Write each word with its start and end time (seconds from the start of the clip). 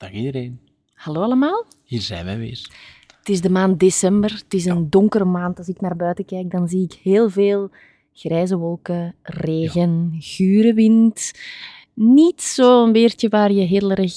Dag 0.00 0.10
iedereen. 0.12 0.60
Hallo 0.94 1.22
allemaal. 1.22 1.64
Hier 1.84 2.00
zijn 2.00 2.24
wij 2.24 2.38
weer. 2.38 2.68
Het 3.18 3.28
is 3.28 3.40
de 3.40 3.50
maand 3.50 3.80
december. 3.80 4.30
Het 4.30 4.54
is 4.54 4.64
een 4.64 4.90
donkere 4.90 5.24
maand. 5.24 5.58
Als 5.58 5.68
ik 5.68 5.80
naar 5.80 5.96
buiten 5.96 6.24
kijk, 6.24 6.50
dan 6.50 6.68
zie 6.68 6.82
ik 6.84 6.92
heel 7.02 7.30
veel 7.30 7.70
grijze 8.12 8.56
wolken, 8.56 9.14
regen, 9.22 10.16
gure 10.18 10.74
wind. 10.74 11.32
Niet 11.94 12.42
zo'n 12.42 12.92
weertje 12.92 13.28
waar 13.28 13.52
je 13.52 13.62
heel 13.62 13.90
erg 13.90 14.12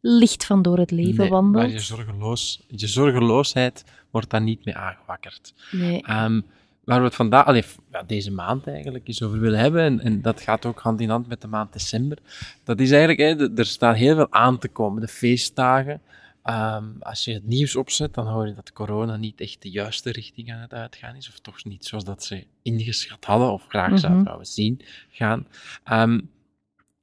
licht 0.00 0.44
van 0.44 0.62
door 0.62 0.78
het 0.78 0.90
leven 0.90 1.16
Nee, 1.20 1.30
wandelt. 1.30 1.64
maar 1.64 1.72
je, 1.72 1.80
zorgeloos, 1.80 2.64
je 2.68 2.86
zorgeloosheid 2.86 3.84
wordt 4.10 4.30
daar 4.30 4.42
niet 4.42 4.64
mee 4.64 4.76
aangewakkerd. 4.76 5.54
Nee. 5.70 6.02
Ehm, 6.02 6.40
waar 6.88 6.98
we 6.98 7.04
het 7.04 7.14
vandaag, 7.14 7.46
allee, 7.46 7.64
ja, 7.92 8.02
deze 8.02 8.32
maand 8.32 8.66
eigenlijk, 8.66 9.08
eens 9.08 9.22
over 9.22 9.40
willen 9.40 9.58
hebben, 9.58 9.82
en, 9.82 10.00
en 10.00 10.22
dat 10.22 10.40
gaat 10.40 10.66
ook 10.66 10.78
hand 10.80 11.00
in 11.00 11.08
hand 11.08 11.28
met 11.28 11.40
de 11.40 11.46
maand 11.48 11.72
december, 11.72 12.18
dat 12.64 12.80
is 12.80 12.90
eigenlijk, 12.90 13.20
hè, 13.20 13.56
er 13.58 13.66
staat 13.66 13.96
heel 13.96 14.14
veel 14.14 14.26
aan 14.32 14.58
te 14.58 14.68
komen, 14.68 15.00
de 15.00 15.08
feestdagen. 15.08 16.00
Ehm, 16.42 16.84
als 17.00 17.24
je 17.24 17.32
het 17.32 17.46
nieuws 17.46 17.76
opzet, 17.76 18.14
dan 18.14 18.26
hoor 18.26 18.46
je 18.46 18.54
dat 18.54 18.72
corona 18.72 19.16
niet 19.16 19.40
echt 19.40 19.62
de 19.62 19.70
juiste 19.70 20.12
richting 20.12 20.52
aan 20.52 20.60
het 20.60 20.72
uitgaan 20.74 21.16
is, 21.16 21.28
of 21.28 21.38
toch 21.38 21.64
niet 21.64 21.84
zoals 21.84 22.04
dat 22.04 22.24
ze 22.24 22.44
ingeschat 22.62 23.24
hadden, 23.24 23.52
of 23.52 23.64
graag 23.68 23.88
Mhm. 23.90 23.98
zouden 23.98 24.24
zouden 24.24 24.46
zien 24.46 24.80
gaan. 25.10 25.46
Ehm, 25.84 26.20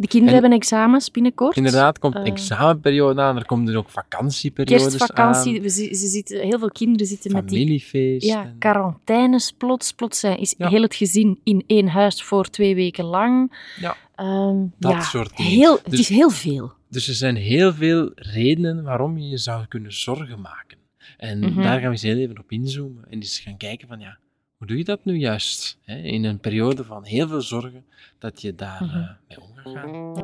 De 0.00 0.06
kinderen 0.06 0.34
En- 0.36 0.40
hebben 0.42 0.58
examens 0.60 1.10
binnenkort. 1.10 1.56
inderdaad, 1.56 1.98
komt 1.98 2.14
Eh. 2.14 2.24
examenperiode 2.26 3.20
aan, 3.20 3.36
er 3.36 3.46
komen 3.46 3.68
er 3.72 3.76
ook 3.78 3.88
vakantieperiodes 3.90 4.82
Kerstvakantie. 4.86 5.62
aan, 5.62 5.70
ze 5.70 5.94
zitten, 5.94 6.40
heel 6.40 6.58
veel 6.58 6.70
kinderen 6.70 7.06
zitten 7.06 7.32
met 7.32 7.48
die 7.48 7.58
familiefeesten. 7.58 8.28
ja, 8.30 8.52
quarantaines 8.58 9.52
plots. 9.52 9.92
Plots 9.92 10.20
zijn- 10.20 10.38
is 10.38 10.54
Ja. 10.58 10.68
heel 10.68 10.82
het 10.82 10.94
gezin 10.94 11.40
in 11.44 11.64
één 11.66 11.88
huis 11.88 12.22
voor 12.22 12.44
twee 12.50 12.74
weken 12.74 13.04
lang. 13.04 13.52
Ja. 13.80 13.96
Ehm, 14.14 14.56
Dat 14.78 14.92
ja, 14.92 15.00
soort 15.00 15.36
dingen. 15.36 15.52
Heel, 15.52 15.74
het 15.82 15.90
Dus- 15.90 16.00
is 16.00 16.08
heel 16.08 16.30
veel. 16.30 16.72
Dus 16.90 17.08
er 17.08 17.14
zijn 17.14 17.36
heel 17.36 17.74
veel 17.74 18.10
redenen 18.14 18.82
waarom 18.82 19.18
je 19.18 19.28
je 19.28 19.38
zou 19.38 19.66
kunnen 19.66 19.92
zorgen 19.92 20.40
maken. 20.40 20.78
En 21.16 21.38
Mhm. 21.38 21.62
daar 21.62 21.72
gaan 21.72 21.82
we 21.82 21.88
eens 21.88 22.02
heel 22.02 22.16
even 22.16 22.38
op 22.38 22.50
inzoomen 22.52 23.04
en 23.10 23.14
eens 23.18 23.38
gaan 23.38 23.56
kijken 23.56 23.88
van 23.88 24.00
ja, 24.00 24.18
hoe 24.58 24.66
doe 24.66 24.76
je 24.76 24.84
dat 24.84 25.00
nu 25.04 25.14
juist? 25.16 25.78
Hè? 25.82 25.96
In 25.96 26.24
een 26.24 26.38
periode 26.38 26.84
van 26.84 27.04
heel 27.04 27.28
veel 27.28 27.40
zorgen, 27.42 27.84
dat 28.18 28.40
je 28.40 28.54
daar 28.54 28.82
Mhm. 28.84 28.96
eh, 28.96 29.08
mee 29.28 29.40
om 29.40 29.48
gaat 29.54 29.74
gaan. 29.74 30.16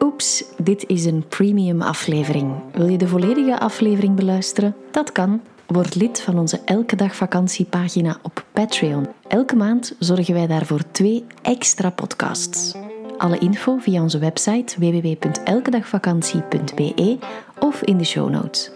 Oeps, 0.00 0.44
dit 0.62 0.86
is 0.88 1.04
een 1.04 1.26
premium 1.28 1.82
aflevering. 1.82 2.54
Wil 2.72 2.88
je 2.88 2.98
de 2.98 3.08
volledige 3.08 3.58
aflevering 3.60 4.16
beluisteren? 4.16 4.74
Dat 4.90 5.12
kan. 5.12 5.42
Word 5.66 5.94
lid 5.94 6.20
van 6.20 6.38
onze 6.38 6.60
Elke 6.64 6.96
Dag 6.96 7.16
Vakantiepagina 7.16 8.18
op 8.22 8.44
Patreon. 8.52 9.06
Elke 9.28 9.56
maand 9.56 9.96
zorgen 9.98 10.34
wij 10.34 10.46
daarvoor 10.46 10.90
twee 10.90 11.24
extra 11.42 11.90
podcasts. 11.90 12.74
Alle 13.18 13.38
info 13.38 13.78
via 13.78 14.02
onze 14.02 14.18
website 14.18 14.78
www.elkedagvakantie.be 14.80 17.18
of 17.58 17.82
in 17.82 17.98
de 17.98 18.04
show 18.04 18.30
notes. 18.30 18.70